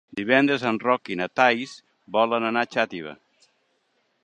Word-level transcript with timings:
Divendres 0.19 0.63
en 0.69 0.79
Roc 0.83 1.11
i 1.15 1.17
na 1.19 1.27
Thaís 1.41 1.75
volen 2.17 2.49
anar 2.51 2.65
a 2.69 2.73
Xàtiva. 2.77 3.17